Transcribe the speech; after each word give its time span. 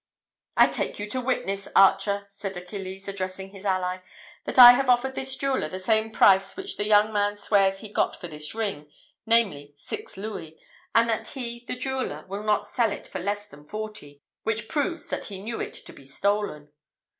"I 0.57 0.65
take 0.65 0.97
you 0.97 1.07
to 1.09 1.21
witness, 1.21 1.67
archer," 1.75 2.25
said 2.27 2.57
Achilles, 2.57 3.07
addressing 3.07 3.49
his 3.51 3.65
ally, 3.65 3.99
"that 4.45 4.57
I 4.57 4.71
have 4.71 4.89
offered 4.89 5.13
this 5.13 5.35
jeweller 5.35 5.69
the 5.69 5.77
same 5.77 6.09
price 6.09 6.57
which 6.57 6.75
the 6.77 6.87
young 6.87 7.13
man 7.13 7.37
swears 7.37 7.81
he 7.81 7.89
got 7.93 8.19
for 8.19 8.27
this 8.27 8.55
ring, 8.55 8.91
namely, 9.27 9.75
six 9.77 10.17
louis; 10.17 10.57
and 10.95 11.07
that 11.07 11.27
he, 11.27 11.63
the 11.67 11.75
jeweller, 11.75 12.25
will 12.27 12.41
not 12.41 12.65
sell 12.65 12.91
it 12.91 13.05
for 13.05 13.19
less 13.19 13.45
than 13.45 13.67
forty, 13.67 14.23
which 14.41 14.67
proves 14.67 15.07
that 15.09 15.25
he 15.25 15.37
knew 15.39 15.61
it 15.61 15.73
to 15.75 15.93
be 15.93 16.05
stolen." 16.05 16.71